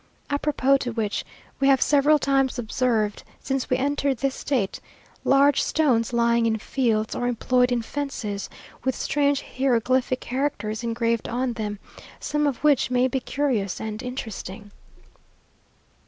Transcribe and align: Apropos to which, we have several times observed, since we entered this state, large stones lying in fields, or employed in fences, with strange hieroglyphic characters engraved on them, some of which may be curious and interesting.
Apropos 0.31 0.77
to 0.77 0.91
which, 0.93 1.23
we 1.59 1.67
have 1.67 1.79
several 1.79 2.17
times 2.17 2.57
observed, 2.57 3.21
since 3.39 3.69
we 3.69 3.77
entered 3.77 4.17
this 4.17 4.33
state, 4.33 4.79
large 5.23 5.61
stones 5.61 6.11
lying 6.11 6.47
in 6.47 6.57
fields, 6.57 7.13
or 7.13 7.27
employed 7.27 7.71
in 7.71 7.83
fences, 7.83 8.49
with 8.83 8.95
strange 8.95 9.43
hieroglyphic 9.59 10.19
characters 10.19 10.83
engraved 10.83 11.29
on 11.29 11.53
them, 11.53 11.77
some 12.19 12.47
of 12.47 12.63
which 12.63 12.89
may 12.89 13.07
be 13.07 13.19
curious 13.19 13.79
and 13.79 14.01
interesting. 14.01 14.71